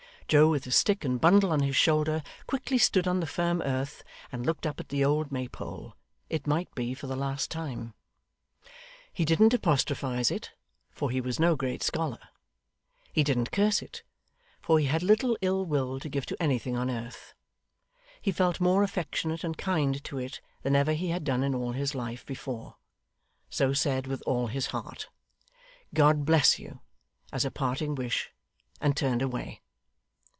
Joe, 0.27 0.49
with 0.49 0.63
his 0.63 0.77
stick 0.77 1.03
and 1.03 1.19
bundle 1.19 1.51
on 1.51 1.59
his 1.59 1.75
shoulder, 1.75 2.23
quickly 2.47 2.77
stood 2.77 3.05
on 3.05 3.19
the 3.19 3.27
firm 3.27 3.61
earth, 3.63 4.01
and 4.31 4.45
looked 4.45 4.65
up 4.65 4.79
at 4.79 4.87
the 4.87 5.03
old 5.03 5.29
Maypole, 5.29 5.93
it 6.29 6.47
might 6.47 6.73
be 6.73 6.93
for 6.93 7.05
the 7.07 7.17
last 7.17 7.51
time. 7.51 7.93
He 9.11 9.25
didn't 9.25 9.53
apostrophise 9.53 10.31
it, 10.31 10.51
for 10.89 11.11
he 11.11 11.19
was 11.19 11.37
no 11.37 11.57
great 11.57 11.83
scholar. 11.83 12.29
He 13.11 13.25
didn't 13.25 13.51
curse 13.51 13.81
it, 13.81 14.03
for 14.61 14.79
he 14.79 14.85
had 14.85 15.03
little 15.03 15.37
ill 15.41 15.65
will 15.65 15.99
to 15.99 16.07
give 16.07 16.25
to 16.27 16.41
anything 16.41 16.77
on 16.77 16.89
earth. 16.89 17.33
He 18.21 18.31
felt 18.31 18.61
more 18.61 18.83
affectionate 18.83 19.43
and 19.43 19.57
kind 19.57 20.01
to 20.05 20.17
it 20.17 20.39
than 20.61 20.77
ever 20.77 20.93
he 20.93 21.09
had 21.09 21.25
done 21.25 21.43
in 21.43 21.53
all 21.53 21.73
his 21.73 21.93
life 21.93 22.25
before, 22.25 22.77
so 23.49 23.73
said 23.73 24.07
with 24.07 24.21
all 24.25 24.47
his 24.47 24.67
heart, 24.67 25.09
'God 25.93 26.23
bless 26.23 26.57
you!' 26.57 26.79
as 27.33 27.43
a 27.43 27.51
parting 27.51 27.95
wish, 27.95 28.31
and 28.79 28.95
turned 28.95 29.21
away. 29.21 29.59